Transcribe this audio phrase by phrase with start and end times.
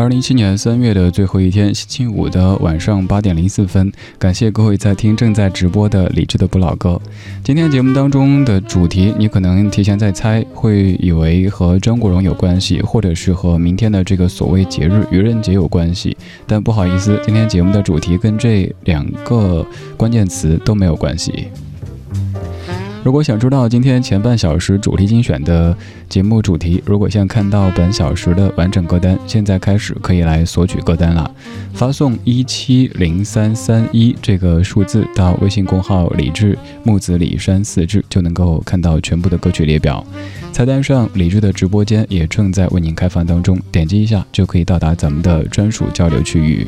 [0.00, 6.98] 二零一七年三月的最后一天，星期五的晚上八点零四分，感谢各位在听正在直播的理智的不老歌。
[7.44, 16.16] 今天节目当中的主题，你可能提前在猜，会以为和张国荣有关系，或者是和明天的这个所谓节日愚人节有关系。
[16.46, 19.66] 但不好意思，今天节目的主题跟这两个
[19.98, 21.48] 关键词都没有关系。
[23.02, 25.74] 如果想知道今天前半小时主题精选的
[26.08, 31.28] 节目主题，如果想看到本小时的完整歌单，现在开始可以来索取歌单了。
[31.72, 40.04] 发送一七零三三一这个数字到微信公号“李志木子李山四志”，就能够看到全部的歌曲列表。
[40.52, 46.66] 菜单上李志的直播间也正在为您开放当中，点击一下就可以到达咱们的专属交流区域。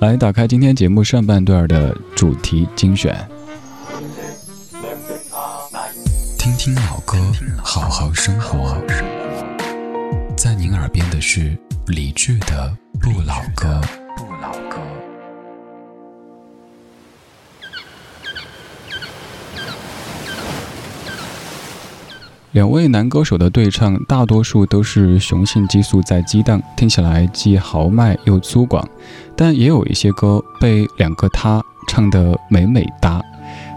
[0.00, 3.16] 来，打开今天节目上半段的主题精选。
[6.48, 7.18] 听听老歌，
[7.62, 8.74] 好好生活。
[10.34, 11.54] 在您耳边的是
[11.88, 13.78] 理智的不老歌。
[14.16, 14.78] 不老歌。
[22.52, 28.82] 两位男歌手的对唱，大多数都是雄性激素在激荡，听起来既豪迈又粗犷。
[29.36, 33.22] 但也有一些歌被两个他唱得美美哒。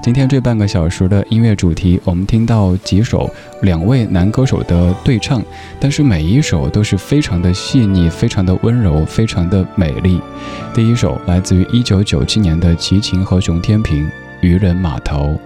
[0.02, 3.30] 今天这半个小时的音乐主题，我们听到几首
[3.61, 5.43] 两位男歌手的对唱，
[5.80, 10.19] 但是每一首都是非常的细腻、非常的温柔、非常的美丽。
[10.73, 14.03] 第一首来自于1997年的齐秦和熊天平，
[14.41, 15.39] 《渔人码头》。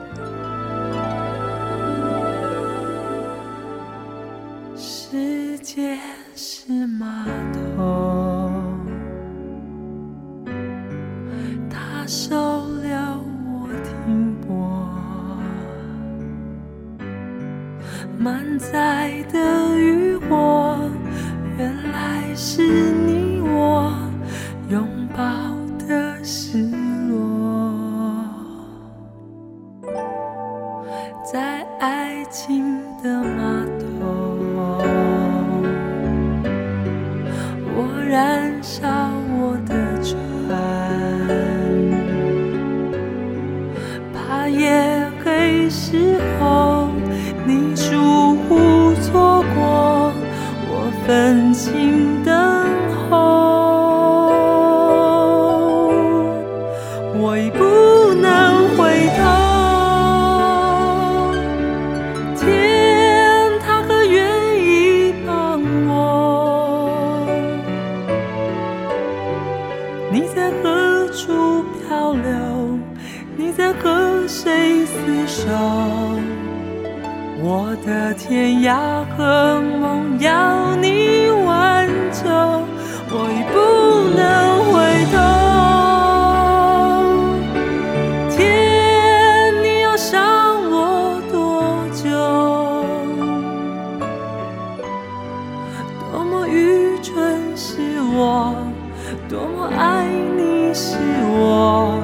[99.28, 102.00] 多么爱你是我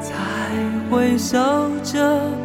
[0.00, 0.10] 才
[0.90, 1.38] 会守
[1.82, 2.37] 着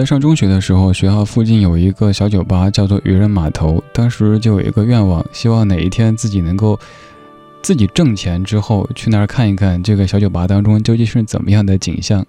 [0.00, 3.84] 在上中学的时候，学校附近有一个小酒吧，叫做渔人码头。
[3.92, 6.80] 当时就有一个愿望，希望哪一天自己能够
[7.60, 12.24] 自己挣钱之后去那儿看一看这个小酒吧当中究竟是怎么样的景象。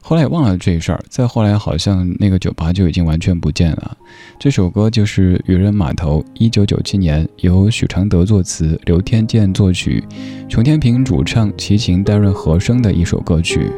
[0.00, 3.96] 后来也忘了这事儿，再后来好像那个酒吧就已经完全不见了。
[4.38, 10.04] 这首歌就是《渔人码头》，一九九七年由许常德作词，刘天健作曲，
[10.48, 13.68] 熊天平主唱，齐秦担任和声的一首歌曲。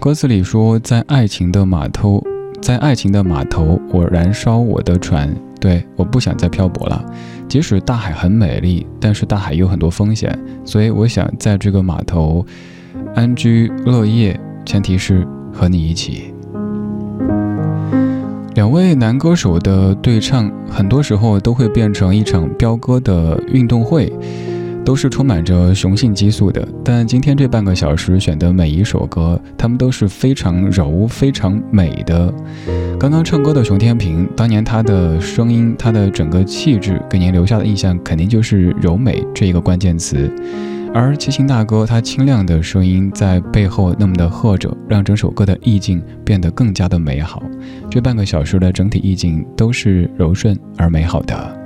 [0.00, 2.22] 歌词里说，在爱情的码头，
[2.62, 5.28] 在爱情的码头，我燃烧我的船。
[5.60, 7.04] 对，我不想再漂泊了。
[7.48, 12.46] 即使大海很美丽，但是大海有很多风险，所以我想在这个码头
[13.16, 16.32] 安居乐业，前提是和你一起。
[18.54, 24.12] 两位男歌手的对唱，很多时候都会变成一场飙歌的运动会。
[24.88, 32.32] 都是充满着雄性激素的，但今天这半个小时选的每一首歌，他们都是非常柔、非常美的。
[32.98, 40.34] 刚刚唱歌的熊天平，当年他的声音、他的整个气质给您留下的印象，肯定就是柔美这一个关键词。
[40.94, 47.42] 而齐秦大哥他清亮的声音在背后那么的和着，让整首歌的意境变得更加的美好。
[47.90, 51.57] 这半个小时的整体意境都是柔顺而美好的。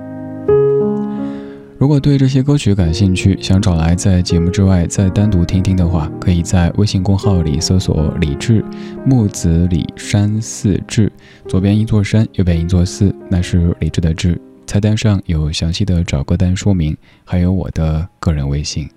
[1.82, 8.64] 如果对这些歌曲感兴趣，想找来在节目之外再单独听听的话，可以在微信公号里搜索“李志
[9.04, 11.10] 木子李山寺志”，
[11.48, 14.40] 左边一座山，右边一座寺，那是李志的志。
[14.64, 18.88] 菜单上有详细的找歌单说明，还有我的个人微信。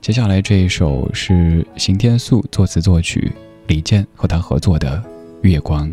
[0.00, 3.32] 接下来这一首是邢天素作词作曲，
[3.66, 4.96] 李健和他合作的
[5.46, 5.92] 《月光》。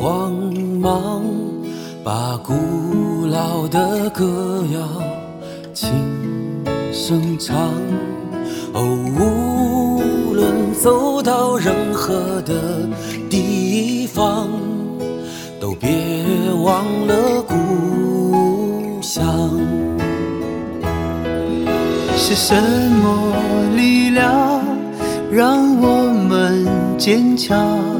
[0.00, 0.32] 光
[0.80, 1.22] 芒
[2.02, 4.80] 把古老的歌谣
[5.74, 5.90] 轻
[6.90, 7.70] 声唱。
[8.72, 8.80] 哦，
[9.18, 12.54] 无论走到任何的
[13.28, 14.48] 地方，
[15.60, 15.90] 都别
[16.64, 19.22] 忘了故乡。
[22.16, 23.34] 是什么
[23.76, 24.62] 力量
[25.30, 26.66] 让我们
[26.96, 27.99] 坚强？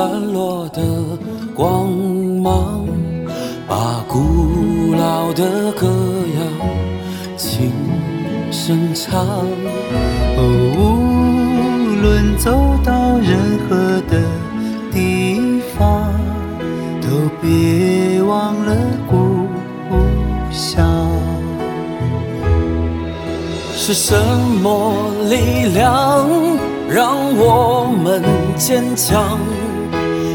[0.00, 0.80] 散落的
[1.54, 1.86] 光
[2.42, 2.86] 芒，
[3.68, 5.86] 把古老的歌
[6.38, 7.70] 谣轻
[8.50, 9.26] 声唱。
[10.38, 12.50] 无论走
[12.82, 14.22] 到任何的
[14.90, 16.10] 地方，
[17.02, 17.08] 都
[17.42, 18.74] 别忘了
[19.06, 19.46] 故
[20.50, 21.10] 乡。
[23.76, 24.16] 是什
[24.62, 24.94] 么
[25.28, 26.26] 力量
[26.88, 28.22] 让我们
[28.56, 29.38] 坚强？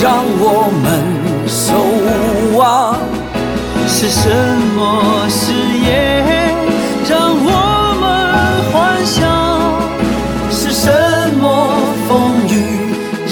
[0.00, 0.86] 让我们
[1.48, 1.74] 守
[2.56, 2.96] 望？
[3.88, 4.30] 是什
[4.76, 5.84] 么誓言
[7.08, 7.50] 让我
[7.98, 8.06] 们
[8.70, 9.18] 幻想？
[10.52, 10.86] 是什
[11.40, 11.42] 么
[12.06, 12.54] 风雨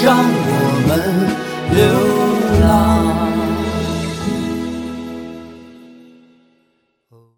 [0.03, 0.51] 让我
[0.87, 0.91] 们
[1.71, 1.79] 流
[2.67, 2.67] 浪？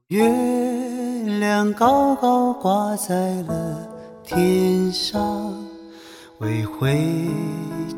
[0.07, 0.27] 月
[1.39, 3.88] 亮高高挂在了
[4.24, 5.53] 天上，
[6.39, 7.27] 为回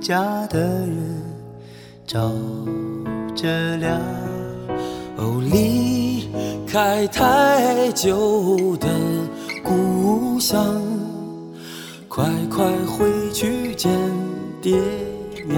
[0.02, 1.21] 家的人
[2.12, 2.30] 照
[3.34, 3.98] 着亮。
[5.16, 6.28] 哦，离
[6.68, 8.90] 开太久的
[9.64, 10.62] 故乡，
[12.10, 13.90] 快快回去见
[14.62, 14.78] 爹
[15.48, 15.58] 娘。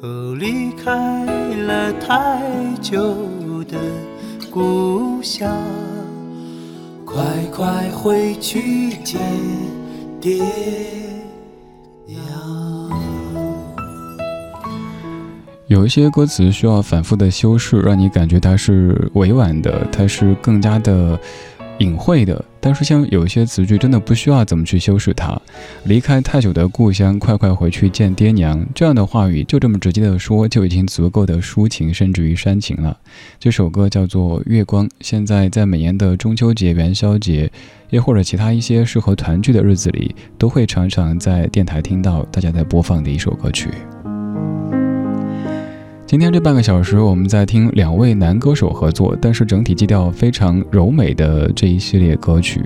[0.00, 1.26] 哦，离开
[1.66, 2.40] 了太
[2.80, 2.98] 久
[3.64, 3.76] 的
[4.50, 5.54] 故乡，
[7.04, 7.22] 快
[7.54, 9.20] 快回去见
[10.22, 10.42] 爹
[15.68, 21.20] 有一些歌词需要反复的修饰，让你感觉它是委婉的，它是更加的
[21.80, 22.42] 隐晦的。
[22.58, 25.38] 但是像有一些词句真的不需要怎么去修饰它。
[25.84, 28.66] 离开太久的故乡，快快回去见爹娘。
[28.74, 32.96] 这样的话语就这么直接的说，就已经足够的抒情，甚至于煽情了。
[33.38, 37.50] 这首歌叫做《月光》，现在在每年的中秋节、元宵节，
[37.90, 43.68] 又或者其他一些适合团聚的日子里，都会常常在电台听到大家在播放的一首歌曲。
[46.08, 52.62] 今天这半个小时，我们在听两位男歌手合作，但是整体基调非常柔美的这一系列歌曲。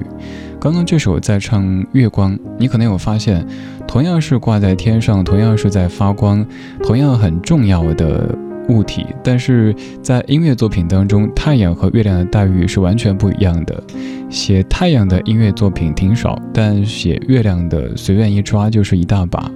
[0.61, 3.45] 刚刚这首在唱《月光》，你可能有发现，
[3.85, 6.47] 同样是挂在天上，同样是在发光，
[6.85, 8.33] 同样很重要的
[8.69, 13.83] 物体，但是在音乐作品当中，太阳和月亮的待遇是完全不一样的。
[14.31, 19.51] 写太阳的音乐作品挺少，但写月亮的随便一抓就是一大把。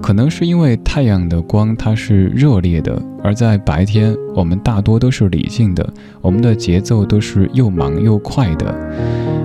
[0.00, 8.74] 可能是因为太阳的光它是热烈的，而在白天我们大多都是理性的，我们的节奏都是又忙又快的。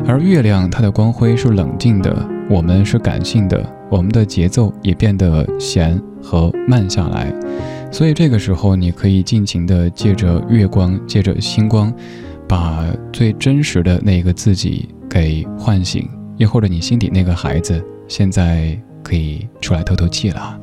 [0.05, 7.33] 而月亮它的光辉是冷静的，我们是感性的，我们的节奏也变得闲和慢下来。
[7.91, 11.93] 所以这个时候，你可以尽情的借着月光，借着星光，
[12.47, 16.07] 把最真实的那个自己给唤醒，
[16.37, 18.79] 又或者你心底那个孩子，现在。
[19.03, 20.62] 可以出来透透气了。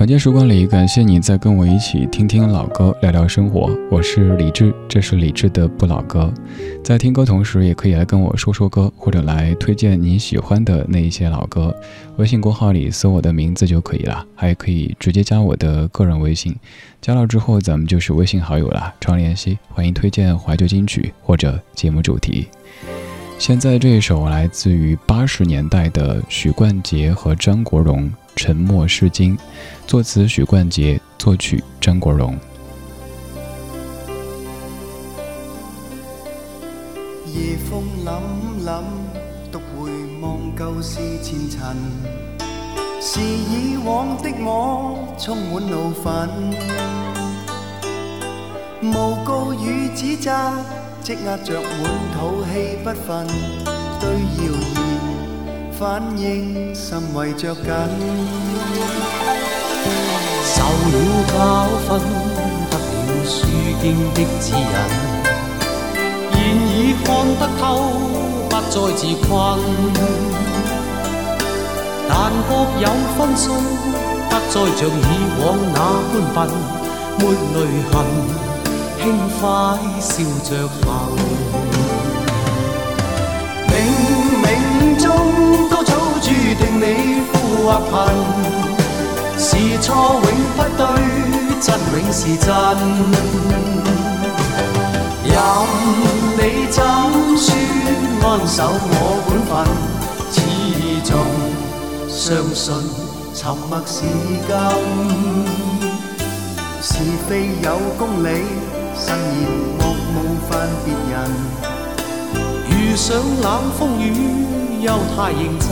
[0.00, 3.70] 晚间时光里，感谢你在跟我一起听听老歌，聊聊生活。
[3.90, 6.32] 我是李志，这是李志的不老歌。
[6.82, 11.76] 在听歌同时，也可以来跟我说说歌，或者来推荐你喜欢的那一些老歌。
[12.16, 16.56] 微信公号里搜我的名字就可以了，还可以直接加我的个人微信。
[17.02, 19.58] 加了之后，咱们就是微信好友了，常联系。
[19.68, 22.48] 欢迎推荐怀旧金曲或者节目主题。
[23.38, 28.04] 现在这一首来自于八十年代的许冠杰和张国荣，
[28.36, 29.36] 《沉默是金》，
[29.86, 32.38] 作词许冠杰，作曲张国荣。
[37.26, 38.10] 夜风凛
[38.64, 38.82] 凛，
[39.52, 41.76] 独回望旧事前尘，
[43.00, 46.28] 是以往的我充满怒愤，
[48.92, 50.30] 诬告与指责。
[51.02, 51.64] 积压着满
[52.12, 53.26] 肚气不忿，
[53.98, 54.04] 对
[54.36, 54.79] 谣言
[55.80, 57.64] 反应甚为着紧。
[60.44, 60.94] 受了
[61.32, 61.34] 教
[61.88, 61.88] 训，
[62.68, 63.32] 得了书
[63.80, 64.60] 经的指引，
[66.34, 67.08] 现已看
[67.38, 67.64] 得透，
[68.50, 69.28] 不再自困。
[72.10, 72.12] 但
[72.46, 72.84] 各有
[73.16, 73.42] 分数，
[74.28, 75.02] 不再像以
[75.40, 75.78] 往那
[76.12, 76.38] 般笨，
[77.18, 77.20] 没
[77.54, 77.58] 泪
[77.90, 77.94] 痕。
[79.00, 79.02] 轻
[79.40, 79.42] 快
[79.98, 80.12] 笑
[80.44, 80.50] 着
[80.84, 80.86] 行，
[85.70, 86.84] 都早注定你
[87.32, 87.32] 富
[87.66, 87.90] 或贫，
[89.38, 89.48] 是
[89.80, 89.86] 错
[90.22, 90.82] 永不对，
[91.60, 92.48] 真永是真。
[95.24, 95.32] 任
[96.36, 96.78] 你怎
[97.36, 97.48] 说，
[98.22, 98.94] 安守我
[99.26, 99.50] 本分，
[100.32, 100.36] 始
[101.04, 101.10] 终
[102.08, 102.18] 相
[102.54, 102.64] 信
[103.34, 103.94] 沉默是
[104.46, 104.50] 金，
[106.82, 106.88] 是
[107.28, 107.30] 非
[107.62, 107.66] 有
[107.98, 108.26] 公理。
[108.92, 109.16] 慎言
[109.78, 109.80] 莫
[110.12, 110.16] 冒
[110.50, 110.50] 犯
[110.84, 111.16] 别人，
[112.90, 114.12] 遇上冷风雨
[114.82, 115.68] 又太认真，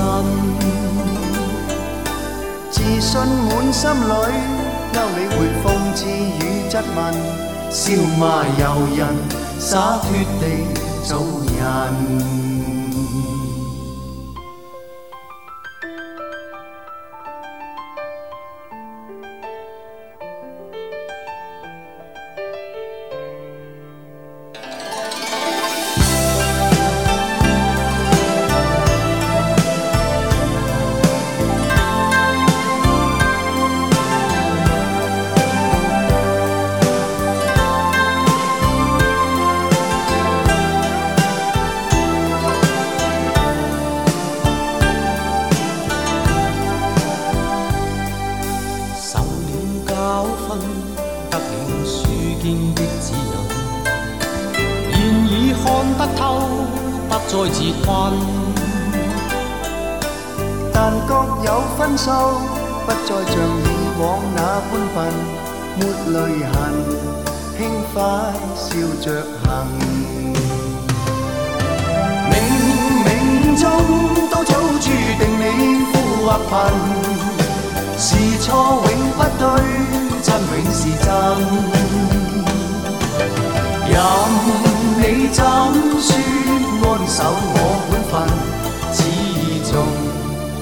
[2.71, 4.15] 自信满心里，
[4.95, 6.99] 休理会讽刺与质问，
[7.73, 8.63] 笑骂由
[8.97, 9.01] 人，
[9.59, 10.07] 洒脱
[10.39, 10.43] 地
[11.03, 11.19] 做
[11.59, 12.48] 人。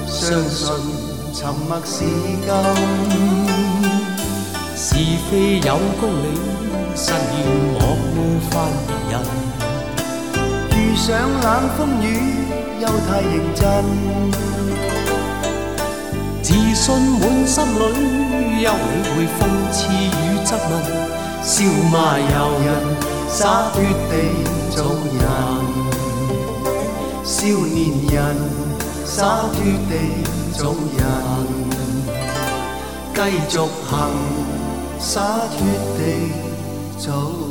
[0.09, 0.67] 相信
[1.33, 2.47] 沉默是金，
[4.75, 4.95] 是
[5.29, 6.25] 非有公理，
[6.95, 7.15] 失言
[7.73, 7.79] 莫
[8.15, 8.17] 冒
[8.49, 8.53] 犯
[8.87, 9.13] 别人。
[10.75, 11.07] 遇上
[11.41, 11.45] 冷
[11.77, 12.05] 风雨，
[12.79, 13.61] 又太认真。
[16.41, 16.85] 自信
[17.19, 17.77] 满心里，
[18.63, 18.75] 休理
[19.11, 19.39] 会讽
[19.71, 20.07] 刺与
[20.45, 20.71] 质问。
[21.43, 21.53] 笑
[21.91, 22.25] 骂由
[22.63, 22.67] 人，
[23.29, 23.75] 洒脱
[24.09, 24.13] 地
[24.71, 24.75] 做
[25.19, 25.21] 人。
[27.25, 27.77] 少年
[28.09, 28.15] 人，
[29.09, 29.91] 洒脱地
[30.53, 30.99] 做人。
[33.15, 33.57] 继续
[33.89, 33.89] 行，
[34.99, 35.57] 洒脱
[35.97, 35.99] 地
[36.99, 37.46] 走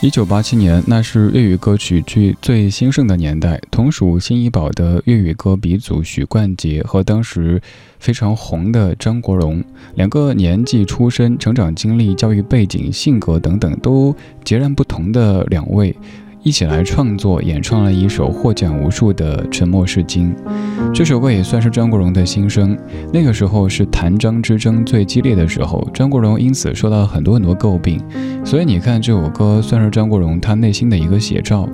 [0.00, 7.60] 一九八七年，那是粤语歌曲剧最兴盛的年代，同属新怡宝的粤语歌鼻祖许冠杰和当时
[7.98, 9.60] 非常红的张国荣，
[9.96, 15.96] 两个年纪、出身、成长经历、教育背景、性格等等都截然不同的两位。
[16.42, 20.34] 一起来创作演唱了一首获奖无数的《沉默是金》，
[20.92, 22.78] 这首歌也算是张国荣的心声。
[23.12, 28.00] 那个时候是谭张之争最激烈的时候，张国荣因此受到很多很多诟病。
[28.44, 31.68] 所以你看，这首歌算是张国荣他内心的一个写照。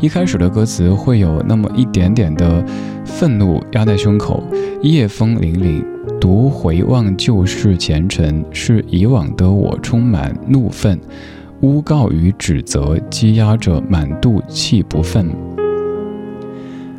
[0.00, 2.64] 一开始的歌词会有那么一点点的
[3.04, 4.42] 愤怒压在胸口，
[4.82, 5.84] 夜风凛凛，
[6.20, 10.98] 独回望旧事前尘，是以往的我充满怒愤。
[11.60, 15.28] 诬告与指责积压着满肚气不愤，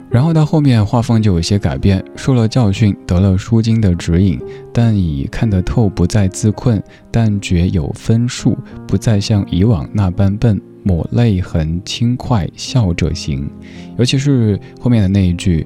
[0.10, 4.38] 然后到后面画风就有些改变，受了教训，得了书经的指引，
[4.74, 13.50] 但已看得透，不再自困，但觉有分数，不再像以往那般笨，抹泪痕，轻快笑着行。
[13.98, 15.65] 尤其是后面的那一句：“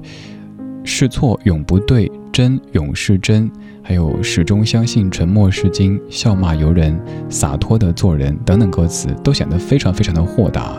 [0.84, 3.48] 是错永不对，真永是真。”
[3.86, 10.74] 还有始终相信沉默是金，笑骂由人，洒脱的做人等等歌词，都显得非常非常的豁达。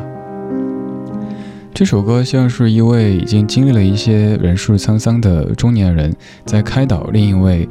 [1.71, 6.11] 这首歌像是一位已经经历了一些人世沧桑的中年人，
[6.45, 7.69] 在开导另一位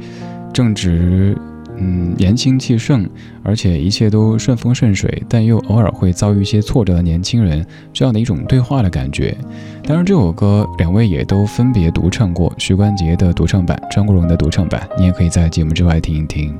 [0.53, 1.37] 正值。
[1.77, 3.07] 嗯，年轻气盛，
[3.43, 9.35] 而且一切都顺风顺水，但又偶尔会遭遇一些挫折的年轻人，这样的一种对话的感觉。
[9.83, 16.55] 当然，这首歌两位也都分别独唱过，许冠杰的独唱版，张国荣的独唱版，你也可以在节目之外听一听。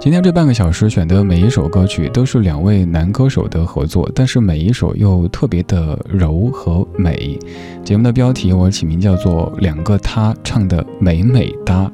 [0.00, 7.38] 今天这半个小时选的每一首歌曲都是两位男歌手的合作，但是每一首又特别的柔和美。
[7.84, 11.84] 节目的标题我起名叫做《两个他唱的美美哒》。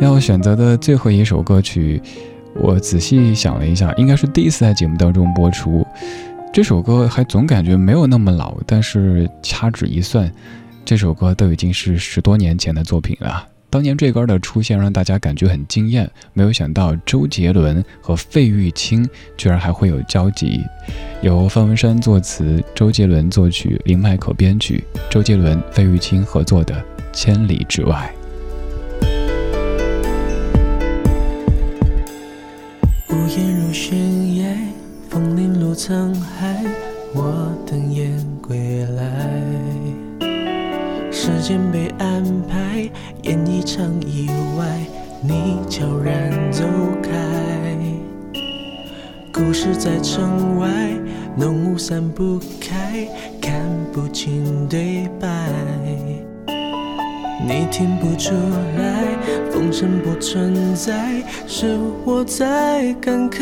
[0.00, 2.00] 要选择的最后一首歌曲，
[2.54, 5.86] 我仔细想了一下，应该是第一次在节目当中播出。
[6.52, 10.30] 这首歌还总感觉没有那么老，但是掐指一算，
[10.84, 13.46] 这首歌都已经是十多年前的作品了。
[13.68, 19.06] 当年这歌的出现让大家感觉很惊艳，没有想到周杰伦和费玉清
[19.36, 20.62] 居然还会有交集。
[21.20, 26.74] 由方文山作词，周杰伦作曲，林迈可编曲，周杰伦、费玉清合作的
[27.12, 28.10] 《千里之外》。
[33.16, 33.96] 屋檐如悬
[34.36, 34.44] 崖，
[35.08, 36.62] 风铃落沧海，
[37.14, 39.32] 我等雁归来。
[41.10, 42.86] 时间被安排，
[43.22, 44.80] 演一场意外，
[45.22, 46.62] 你悄然走
[47.02, 47.10] 开。
[49.32, 50.68] 故事在城外，
[51.38, 53.08] 浓雾散不开，
[53.40, 53.62] 看
[53.94, 55.50] 不清对白。
[57.48, 58.34] 你听不出
[58.76, 59.45] 来。
[59.56, 60.92] 风声不存在，
[61.46, 63.40] 是我在感慨。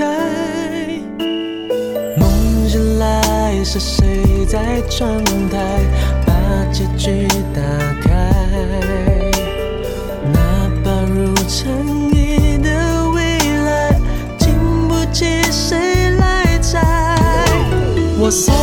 [2.16, 5.80] 梦醒来，是谁在窗台
[6.24, 6.32] 把
[6.72, 7.60] 结局打
[8.00, 8.30] 开？
[10.32, 11.66] 那把如尘
[12.12, 13.98] 埃的未来，
[14.38, 14.54] 经
[14.86, 16.80] 不起谁来摘。
[18.20, 18.54] 我送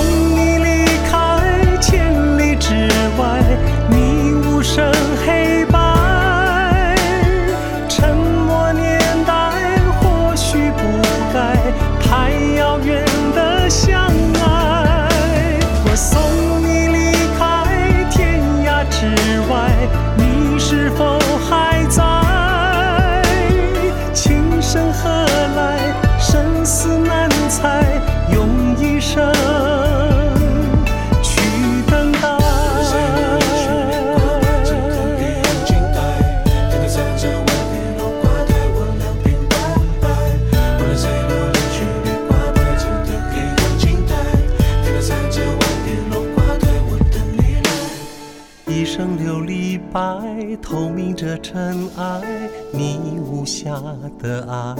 [54.21, 54.75] 的爱。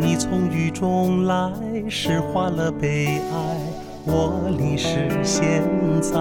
[0.00, 1.50] 你从雨中来，
[1.88, 3.56] 诗化了悲哀，
[4.06, 5.62] 我淋湿现
[6.00, 6.12] 在。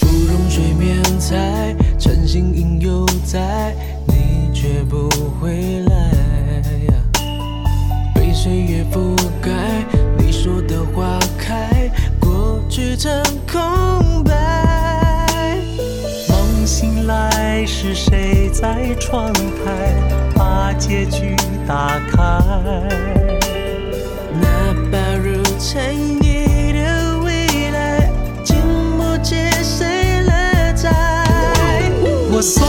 [0.00, 3.74] 芙蓉水面采，晨星影犹在，
[4.06, 5.08] 你却不
[5.40, 6.10] 回来。
[8.14, 9.84] 被岁月覆盖，
[10.18, 11.90] 你说的花开，
[12.20, 14.19] 过去成空
[17.82, 19.94] 是谁在窗台
[20.34, 21.34] 把结局
[21.66, 22.20] 打开？
[24.38, 28.10] 那把如尘埃的未来，
[28.44, 28.58] 经
[28.98, 30.90] 不起谁来摘。
[32.30, 32.66] 我送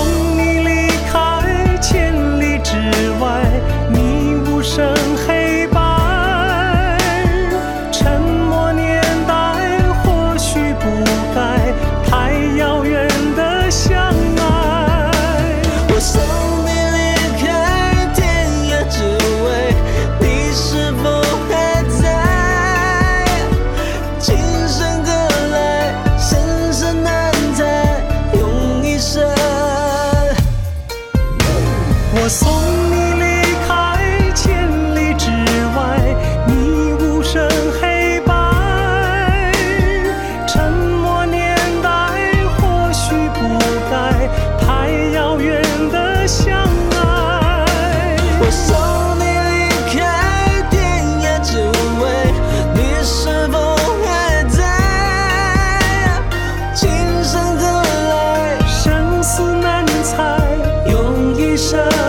[61.74, 62.01] 用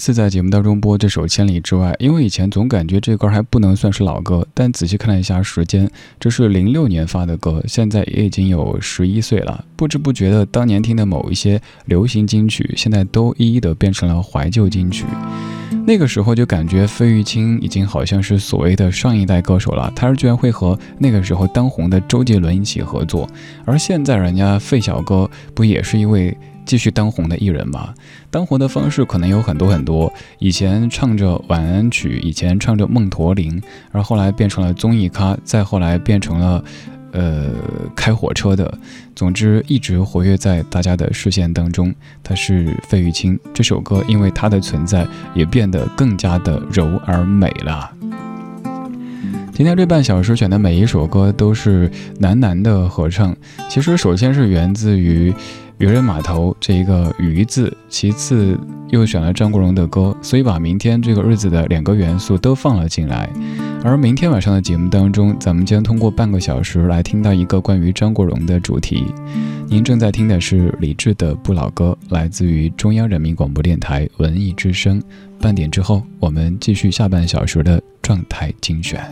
[0.00, 9.62] 次在节目当中播这首《千里之外》，因为以前总感觉这歌还不能算是老歌，但仔细看了一下时间，这是零六年发的歌，现在也已经有十一岁了。
[9.76, 15.04] 不知不觉的，当年听的某一些流行金曲，现在都一一的变成了怀旧金曲。
[15.86, 23.28] 那个时候就感觉费玉清已经好像是所谓的上一代歌手了，他是居然会和那个时候当红的周杰伦一起合作，
[23.64, 27.94] 而现在人家费小哥不也是一位继续当红的艺人吗？
[28.30, 33.60] 当红的方式可能有很多很多，以前唱着晚安曲，以前唱着梦驼铃，
[33.92, 36.64] 而后来变成了综艺咖，再后来变成了。
[37.12, 37.50] 呃，
[37.96, 38.72] 开火车的，
[39.16, 41.92] 总之一直活跃在大家的视线当中。
[42.22, 47.90] 他是费玉清，这首歌因为他的存在，也变得更加的柔而美了。
[49.52, 53.36] 今天这半小时选的每一首歌都是男男的合唱，
[53.68, 55.34] 其实首先是源自于
[55.80, 58.54] 渔人码头这一个“渔”字，其次
[58.90, 63.30] 又选了张国荣的歌，所以把明天这个日子的两个元素都放了进来。
[63.82, 69.06] 而明天晚上的节目当中，咱们将通过半个小时来听到一个关于张国荣的主题。
[69.68, 75.02] 您正在听的是李志的《不老歌》，来自于中央人民广播电台文艺之声。
[75.40, 79.02] 半点之后，我们继续下半小时的状态精选。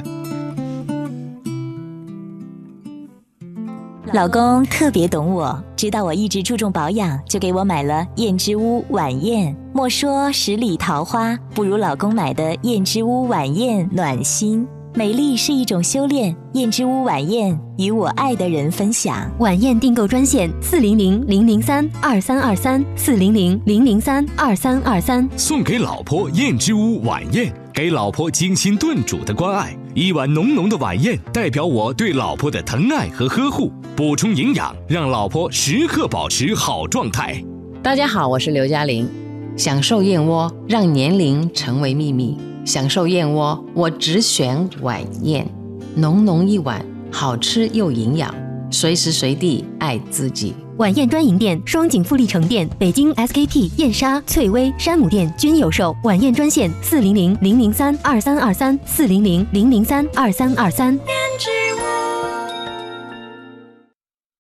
[4.15, 9.55] 老公特别懂我，知道我一直注重保养，就给我买了燕之屋晚宴。
[9.75, 14.67] 莫说十里桃花，不如老公买的燕之屋晚宴暖心。
[14.95, 16.35] 美丽是一种修炼。
[16.55, 19.31] 燕之屋晚宴与我爱的人分享。
[19.41, 25.29] 晚宴订购专线：四零零零零三二三二三四零零零零三二三二三。
[25.37, 29.77] 送给老婆燕之屋晚宴，给老婆精心炖煮的关爱。
[29.95, 37.43] 一碗浓浓的晚宴，代表我对老婆的疼爱和呵护，补充营养，让老婆时刻保持好状态。
[37.83, 39.09] 大家好，我是刘嘉玲。
[39.57, 42.37] 享受燕窝，让年龄成为秘密。
[42.67, 45.49] 享受燕窝，我只选晚宴，
[45.97, 48.33] 浓浓一碗，好吃又营养，
[48.71, 50.55] 随时随地爱自己。
[50.79, 55.93] 晚宴专营店：双井富力城店、北京 SKP、燕莎、翠微、山姆店均有售。
[56.05, 60.97] 晚宴专线：四零零零零三二三二三四零零零零三二三二三。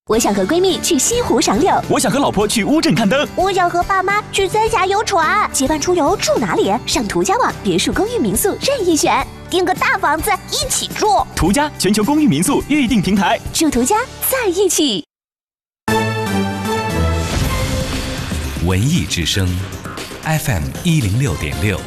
[0.07, 5.51] 我想和闺蜜去西湖赏柳，我想和老婆去乌镇看灯，我想和爸妈去三峡游船。
[5.53, 6.72] 结伴出游住哪里？
[6.87, 11.09] 上途家网别墅、公寓、民宿任意选，订个大房子一起住。
[11.35, 13.96] 途家全球公寓民宿预订平台，住途家
[14.31, 15.08] 在一起。
[18.69, 19.49] 文艺之声
[20.25, 21.81] ，FM 一零六点六。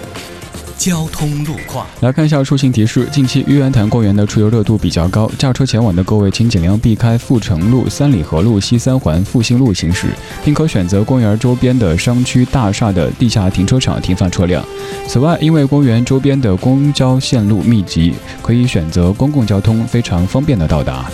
[0.80, 3.08] 交通路况，来看一下出行提示。
[3.12, 10.08] 近期玉渊潭公园的出游热度比较高，驾车前往的各位请尽量避开阜成路、三里河路、西三环、复兴路行驶，
[10.44, 14.66] 并可选择公园周边的商区大厦的地下停车场停放车辆。
[15.08, 21.06] 此外，因为公园周边的公交线路密集，可以选择公共交通，非常方便的到达。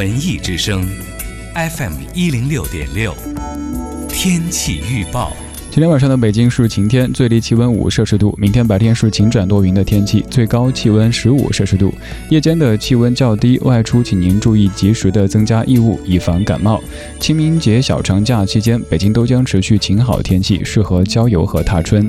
[0.00, 0.82] 文艺之声
[1.54, 3.14] ，FM 一零六点六。
[4.08, 5.36] 天气预报：
[5.70, 8.34] 今天晚上的北京是晴天，最低气温五摄氏度。
[8.38, 11.92] 明天白天是晴转多云的天气，最高气温十五摄氏度。
[12.30, 16.80] 夜间的气温较低，外出请您注意及时的增加衣物，以防感冒。
[17.18, 22.08] 清明节小长假期间，北京都将持续晴好天气，适合郊游和踏春。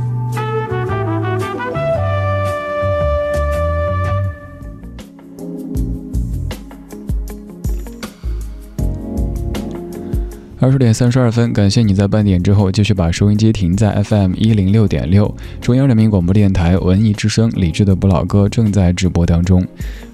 [10.61, 19.65] 二十点三十二分，感谢你在半点之后继续把收音机停在 FM 一零六点六，中央人民广播电台文艺之声，理智的不老歌正在直播当中。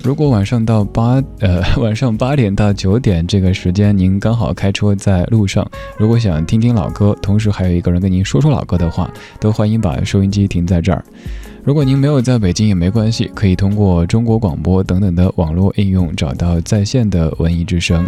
[0.01, 11.03] 如果晚上到八呃晚上八点到九点这个时间，您刚好开车在路上，如果想听听老歌，同时还有一个人跟您说说老歌的话，都欢迎把收音机停在这儿。
[11.61, 18.07] 如果您没有在北京也没关系，可以通过中国广播等等的网络应用找到在线的文艺之声。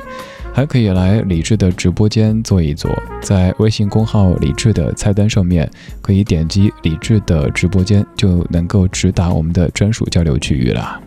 [0.59, 2.91] 还可以来李智的直播间坐一坐，
[3.21, 10.99] 在微信公号李智的菜单上面，可以点击李智的直播间，就能够直达我们的专属交流区域了。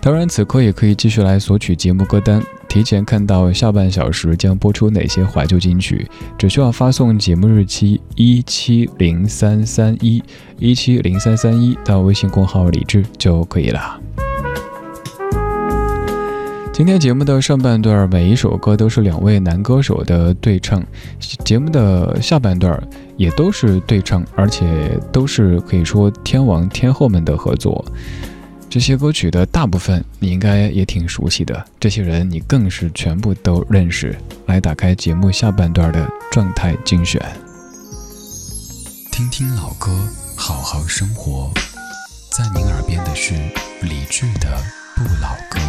[0.00, 6.04] 当然，此刻也可以继续来索取节目歌单，提前看到下半小时将播出哪些怀旧金曲，
[6.36, 10.20] 只需要发送节目日期一七零三三一
[10.58, 14.00] 一七零三三一到微信公号李智就可以了。
[16.72, 20.80] 今天节目的上半段，每一首歌都是两位男歌手的对唱；
[21.44, 22.82] 节目的下半段
[23.18, 27.84] 也都是对唱，而且都是可以说天王天后们的合作。
[28.70, 34.16] 这些歌曲的大部分你应该也挺熟悉的，这些人你更是全部都认识。
[34.46, 37.20] 来，打开节目下半段的状态精选，
[39.12, 39.90] 听听老歌，
[40.36, 41.52] 好好生活。
[42.30, 43.34] 在您耳边的是
[43.82, 44.48] 理智的
[44.96, 45.60] 不老歌。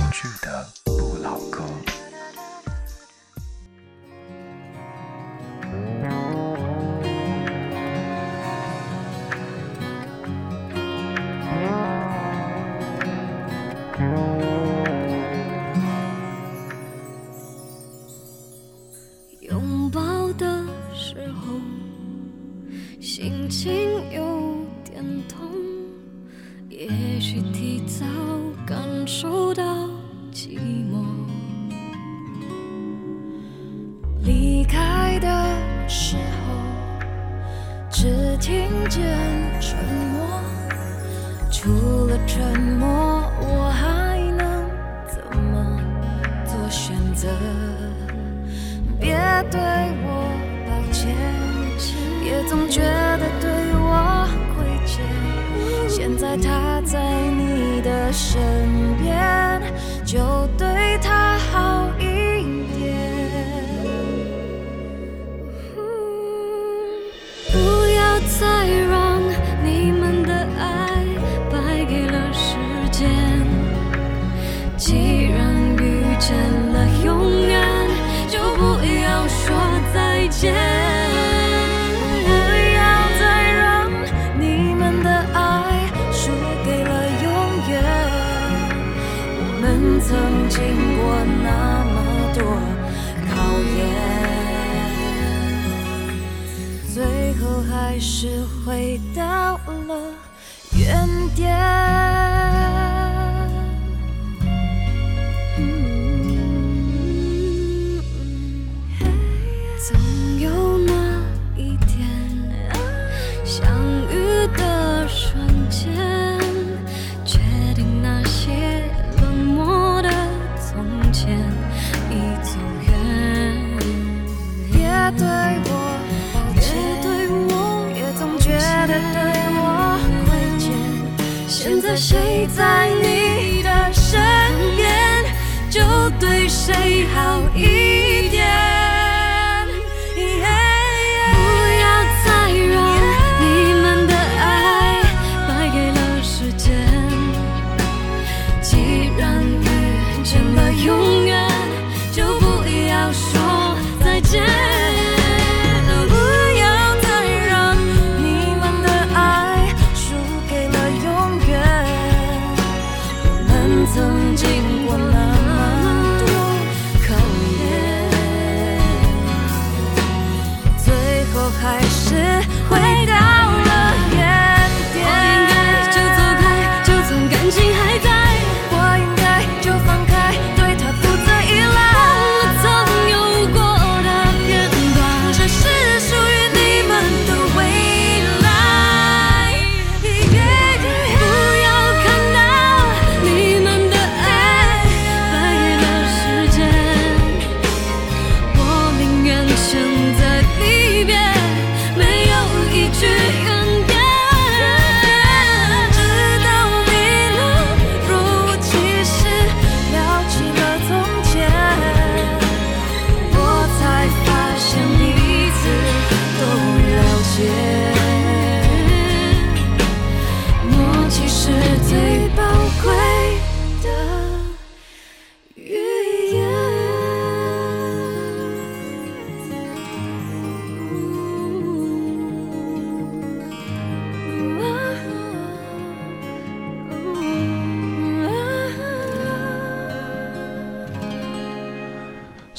[13.96, 14.43] 心情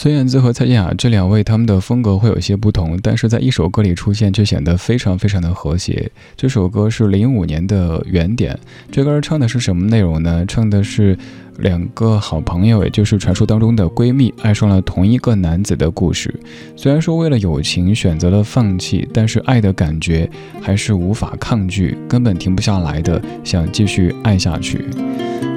[0.04, 6.12] 孙燕姿和蔡健雅这两位，他们的风格会有些不同，但是在一首歌里出现，却显得非常非常的和谐。
[6.36, 8.52] 这首歌是零五年的《原点》，
[8.92, 10.44] 这歌唱的是什么内容呢？
[10.46, 11.16] 唱的是
[11.56, 16.38] 两个好朋友，也就是传说当中的闺蜜，爱上了同一个男子的故事。
[16.76, 20.28] 虽然说为了友情选择了放弃，但是爱的感觉
[20.60, 24.84] 还是无法抗拒，根本停不下来的，想继续爱下去。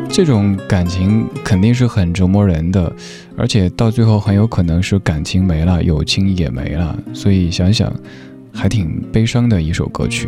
[0.09, 2.91] 这种感情肯定是很折磨人的，
[3.37, 6.97] 而且到最后很有可能是感情没了，友情也没了。
[7.13, 7.93] 所以想想，
[8.51, 10.27] 还挺悲伤的一首歌曲。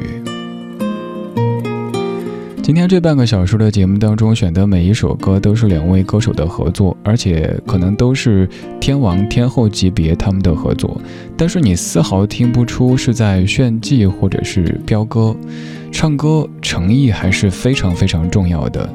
[2.62, 8.48] 今天这半个小时的节目当中，选的每一首歌都是两位歌手的合作，而且可能都是
[8.80, 11.02] 天王天后级别他们的合作，
[11.36, 15.36] 但是你丝毫听不出是在炫技或者是飙歌，
[15.92, 18.88] 唱歌诚意还是非常非常重要的。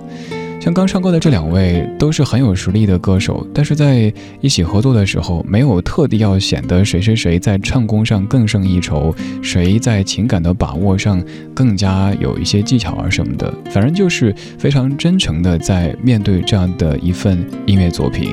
[0.64, 4.10] 像刚唱歌的这两位都是很有实力的歌手，但是在
[4.40, 18.30] 一起合作的时候，没有特地要显得谁谁谁在唱功上更胜一筹，谁在情感的把握上更加有一些技巧啊什么的，反正就是非常真诚的在面对这样的一份音乐作品。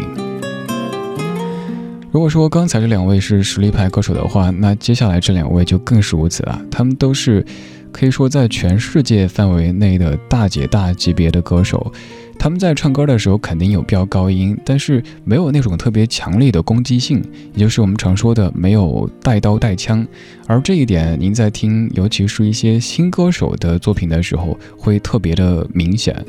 [2.14, 6.62] 如果说刚才这两位是实力派歌手的话，那接下来这两位就更是如此了。
[6.72, 7.46] 他们都是
[7.92, 11.92] 可以说在全世界范围内的大姐大级别的歌手。
[12.42, 17.24] 他们在唱歌的时候肯定有飙高音，但是没有那种特别强烈的攻击性，
[17.54, 20.04] 也就是我们常说的没有带刀带枪。
[20.48, 26.26] 而这一点，您在听，尤其是一些新歌手的作品的时候，会特别的明显。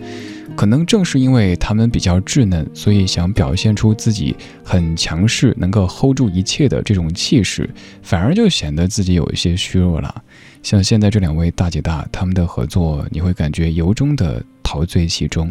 [0.54, 7.70] 可能正是因为他们比较稚嫩，所以想表现出自己很强势，能够 hold 住一切的这种气势，
[8.02, 10.22] 反而就显得自己有一些虚弱了。
[10.62, 15.50] 像现在这两位大姐大，他们的合作，你会感觉由衷的陶醉其中。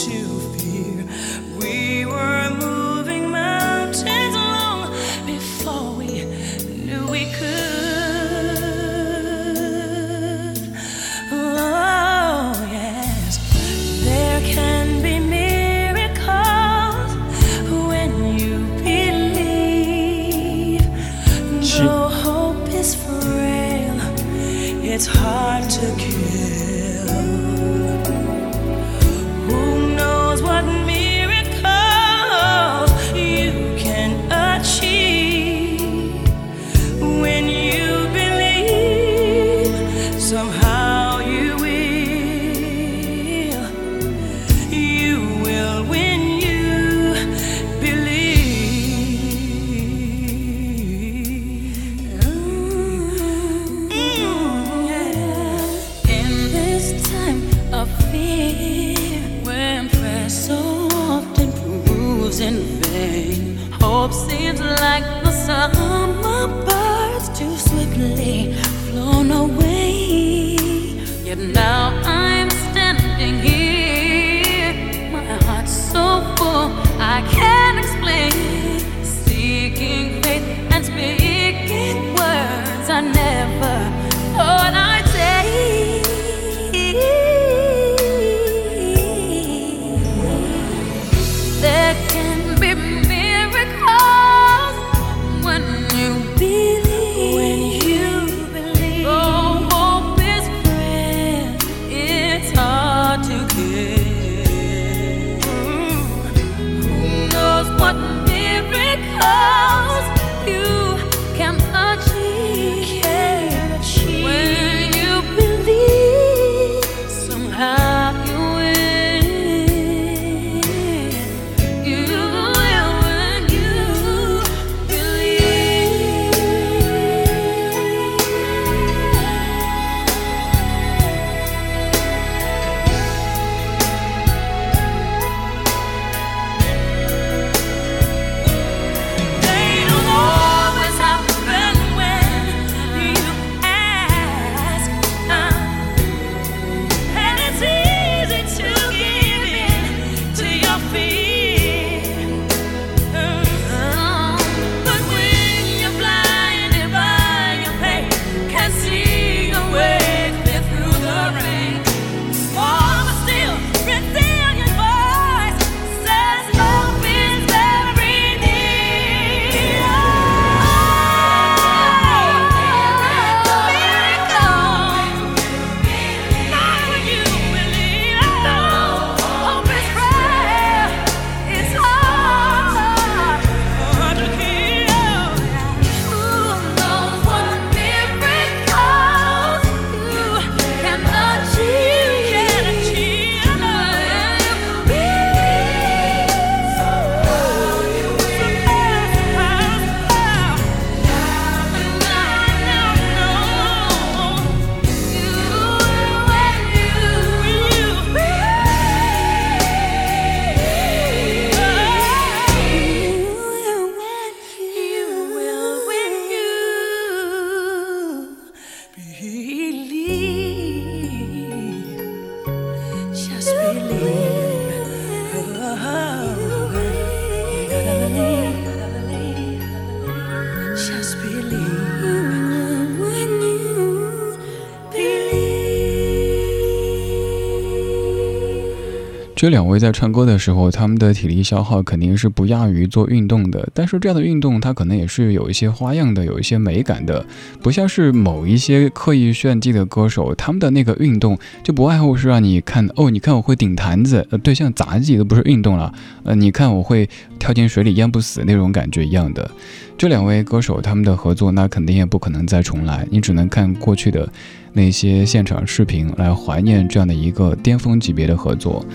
[239.41, 243.67] 这两位在唱歌的时候，他们的体力消耗肯定是不亚于做运动的。
[243.73, 247.25] 但是这样的运动，它可能也是有一些花样的，有一些美感的，
[247.59, 255.91] 不像是某一些刻意炫技的歌手，他们的那个运动就不外乎是让你看哦，你看我会顶坛子，呃，对，像杂技都不是运动了，
[256.23, 259.49] 呃，你看我会跳进水里淹不死那种感觉一样的。
[259.97, 264.31] 这两位歌手他们的合作，那肯定也不可能再重来，你只能看过去的
[264.73, 268.85] 那些现场视频来怀念这样的一个巅峰级别的合作。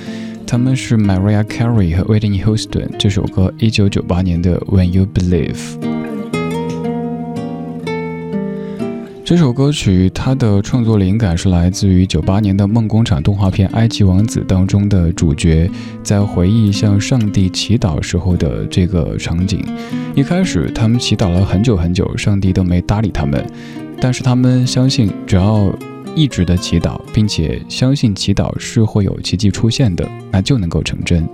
[0.47, 5.59] 他们是 Mariah Carey 和 Whitney Houston，这首歌一九九八年的 When You Believe。
[9.25, 15.69] 这首歌曲它的创作灵感是来自于九八年的梦工厂动画片《埃及王子》当中的主角
[16.05, 19.65] 在回忆向上帝祈祷时候的这个场景。
[20.15, 23.45] 一开始他们祈祷了很久很久，上帝都没搭理他们，
[24.01, 25.75] 但是他们相信只要。
[26.17, 31.29] 一直的祈祷，并且相信祈祷是会有奇迹出现的，那就能够成真。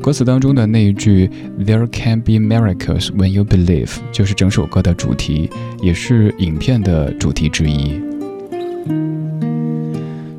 [0.00, 1.28] 歌词当中的那一句
[1.60, 5.50] "There can be miracles when you believe" 就是整首歌的主题，
[5.80, 8.00] 也是影片的主题之一。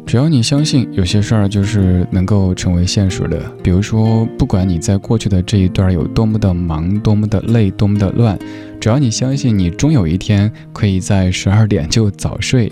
[0.05, 3.41] 只要你相信，有些事儿就是能够成为现实的。
[3.63, 8.37] 比如说，不管你在过去的这一段有多么的忙、多么的累、多么的乱，
[8.79, 12.71] 只要你相信，你终有一天可以在十二点就早睡。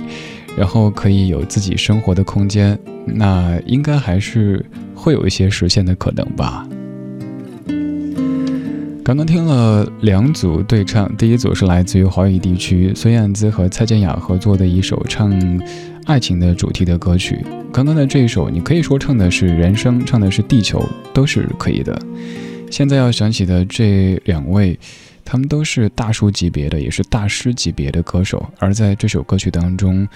[0.57, 6.67] 然后可以有自己生活的空间，那应该还是会有一些实现的可能吧。
[9.03, 15.31] 刚刚听了两组对唱，第一组是来自于华语地区孙燕姿和蔡健雅合作的一首唱
[16.05, 17.43] 爱情的主题的歌曲。
[17.73, 21.99] 刚刚的这一首，你可以说唱的是人生，唱的是地球，都是可以的。
[22.69, 24.77] 现在要想起的这两位。
[25.23, 30.07] 他们都是大叔级别的，也是大师级别的歌手，而在这首歌曲当中，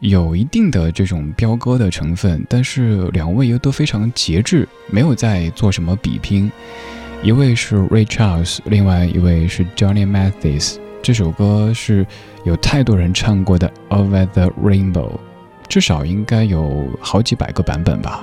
[0.00, 6.50] 有一定的这种飙歌的成分，但是两位又都非常节制，没有在做什么比拼。
[7.22, 10.76] 一位是 Ray Charles，另外一位是 Johnny Mathis。
[11.02, 12.06] 这首歌是
[12.44, 15.12] 有太多人唱过的《Over the Rainbow》，
[15.68, 18.22] 至少应该有好几百个版本吧。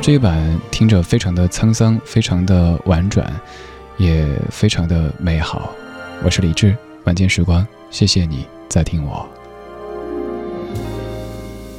[0.00, 3.32] 这一版听着非常的沧桑，非常的婉转。
[3.96, 5.72] 也非常的美好。
[6.24, 9.28] 我是李志，晚间时光，谢谢你在听我。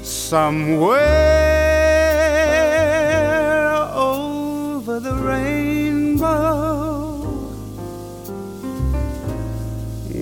[0.03, 0.97] Somewhere
[3.95, 6.25] over the rainbow,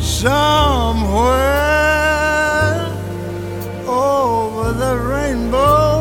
[0.00, 1.28] Somewhere
[3.86, 5.98] over the rainbow,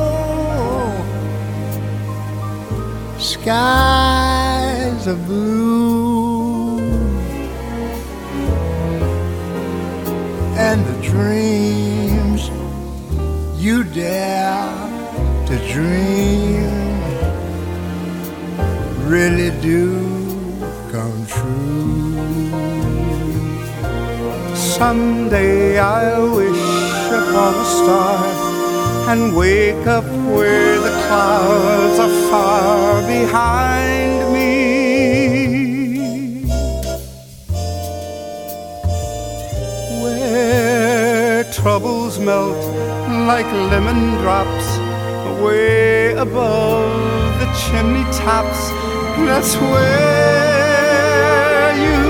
[3.20, 6.07] skies are blue,
[24.78, 26.66] Someday I'll wish
[27.10, 28.18] upon a star
[29.12, 30.06] and wake up
[30.36, 34.52] where the clouds are far behind me.
[40.04, 42.64] Where troubles melt
[43.26, 44.68] like lemon drops
[45.42, 48.62] way above the chimney tops.
[49.26, 51.18] That's where
[51.82, 52.07] you'll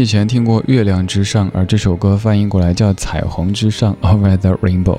[0.00, 4.98] 以前听过《月亮之上》，而这首歌翻译过来叫《彩虹之上》（Over the Rainbow）。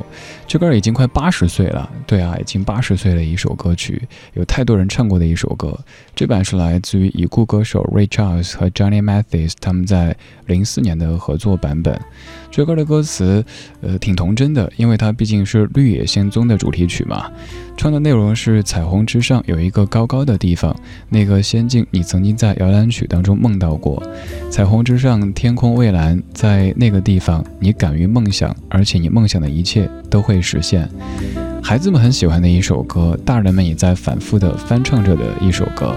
[0.52, 5.80] 这歌已经快八十岁了，对啊，已经八十岁的一首歌曲，有太多人唱过的一首歌。
[6.14, 10.14] 这版是来自于已故歌手 Ray Charles 和 Johnny Mathis 他们在
[10.48, 11.98] 零四年的合作版本。
[12.52, 13.46] 这歌的歌词，
[13.80, 17.32] 呃，挺童真的，因为它毕竟是《绿野仙踪》的主题曲嘛。
[17.78, 20.76] 唱的内容是：彩虹之上有一个高高的地方，
[21.08, 24.04] 那个仙境你曾经在摇篮曲当中梦到过。
[24.50, 30.90] 彩虹之上，天空蔚蓝，在那个地方，你敢于梦想，而且你梦想的一切都会实现。
[31.64, 35.94] 孩子们很喜欢的一首歌，大人们也在反复的翻唱着的一首歌。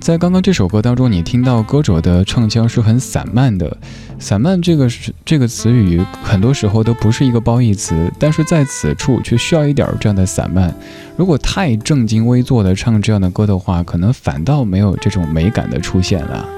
[0.00, 3.76] 在刚刚这首歌当中，你听到歌者的唱腔是很散漫的。
[4.18, 10.74] 散漫这个是这个词语，很多时候都不是一个褒义词，但是在此处却需要一点这样的散漫。
[11.16, 16.48] 如果太正襟危坐的唱这样的歌的话，可能反倒没有这种美感的出现了。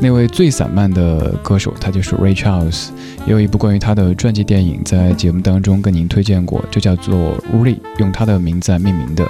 [0.00, 2.88] 那位最散漫的歌手，他就是 Ray Charles，
[3.26, 9.26] 也有一部关于他的传记电影在节目当中跟您推荐过，就叫做 Ray，用他的名字来命名的，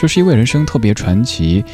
[0.00, 1.64] 就是一位人生特别传奇。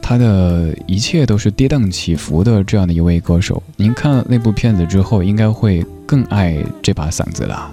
[0.00, 7.68] 他的一切都是跌宕起伏的这样的一位歌手，您看了那部片子之后，应该会更爱这把嗓子了。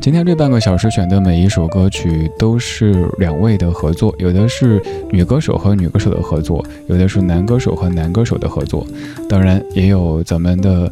[0.00, 4.80] 今天这半个小时选的每一首歌曲都是两位的合作，有的是
[5.10, 8.86] 女歌手和女歌手的合作，有的是男歌手和男歌手的合作，
[9.28, 10.90] 当然也有咱们的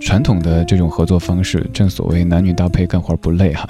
[0.00, 3.68] 传统的这种合作方式，正所谓男女搭配干活不累哈。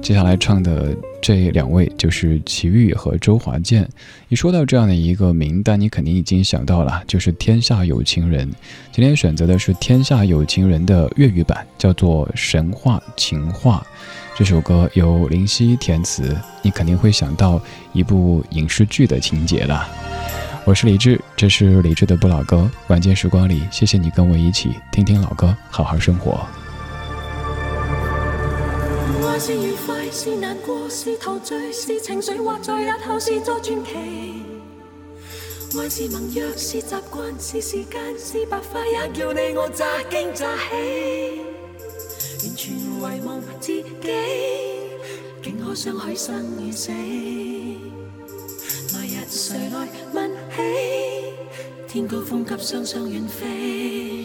[0.00, 3.86] 接下来唱的这两位就是齐豫和周华健。
[4.28, 8.48] 一说到这样的一个名单，你肯定已经想到了，就是《天下有情人》。
[8.90, 13.84] 今天选择的是《天下有情人》的粤语版，叫做《神话情话》。
[14.34, 17.60] 这首歌由林夕填词，你肯定会想到
[17.92, 19.86] 一部影视剧的情节了。
[20.64, 22.70] 我是李志，这是李志的不老歌。
[22.86, 26.46] 晚间时光里，谢谢你跟我一起听听老歌，好好生活。
[30.10, 33.92] 是，难过，是陶醉，是情绪，或在日后是作传奇。
[35.78, 41.42] 爱是盟约，是习惯，是时间，是白发，也叫你我乍惊乍喜。
[42.42, 42.88] 完全遗
[43.24, 43.84] 忘自己，
[45.42, 46.90] 竟可相许生与死。
[48.94, 50.62] 来日谁来问起？
[51.86, 54.24] 天高风急，双双远飞。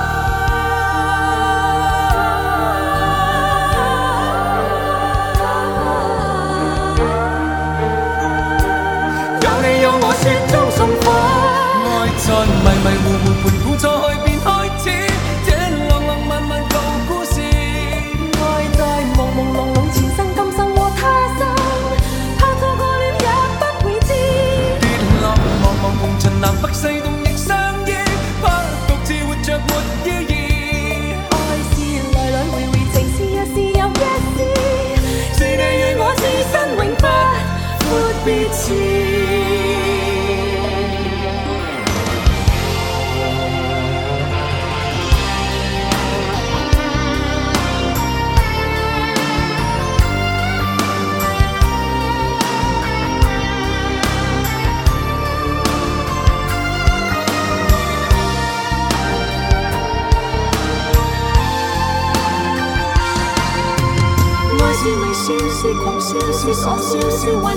[13.43, 13.75] 盘古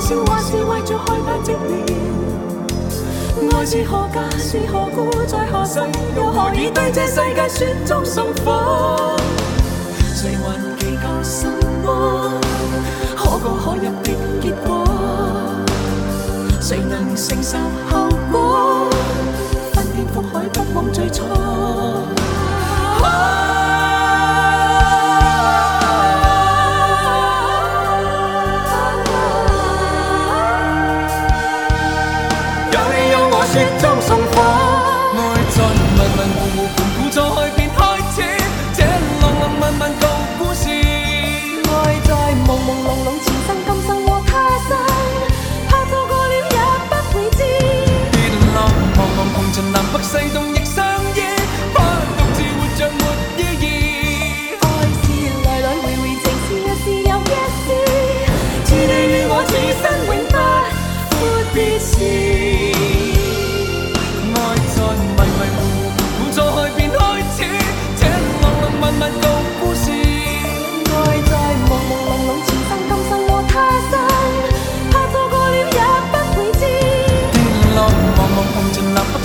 [0.05, 1.95] 笑，还是为着害怕寂寥？
[3.57, 5.81] 爱是何价是何故，在何世
[6.15, 9.17] 又何以对这世界雪中送火？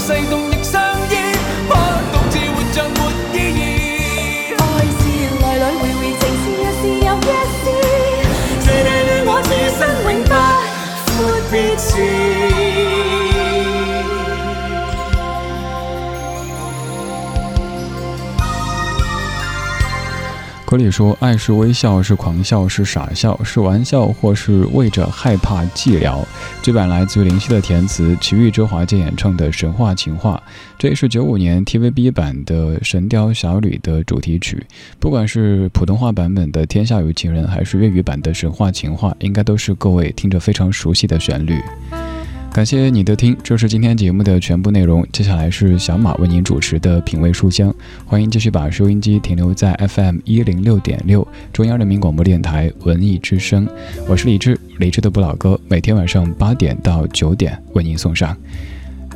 [0.09, 0.38] sei do
[20.69, 26.23] 歌里说：“爱是微笑，是狂笑，是傻笑，是玩笑，或是为着害怕寂寥。”
[26.61, 30.39] 这版来自于林夕的填词，齐豫、周华健演唱的神话情话。
[30.77, 34.63] 这也是九五年 TVB 版的《神雕侠侣》的主题曲。
[34.99, 41.59] 不管是普通话版本的《天下有情人》，还是粤语版的《神话情话》，应该都是各位听着非常熟悉的旋律。
[42.51, 45.05] 感谢你的听，这是今天节目的全部内容。
[45.13, 47.73] 接下来是小马为您主持的品味书香，
[48.05, 53.65] 欢迎继续把收音机停留在 FM 一零六点六，中央人民广播电台文艺之声。
[54.07, 58.35] 我是李志，李志的不老歌，每天晚上八点到九点为您送上。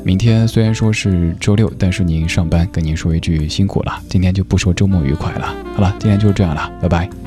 [0.06, 4.00] 明天虽然说是周六，但是您上班，跟您说一句辛苦了。
[4.08, 5.54] 今天就不说周末愉快了。
[5.76, 7.23] 好了，今天就这样了，拜拜。